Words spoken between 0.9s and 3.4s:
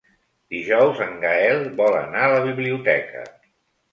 en Gaël vol anar a la biblioteca.